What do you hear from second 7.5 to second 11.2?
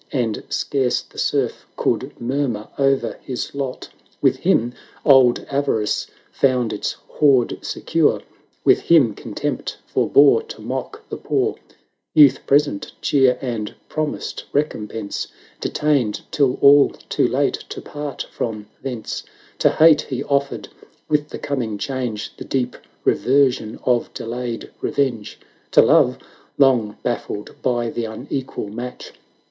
secure. With him Contempt forbore to mock the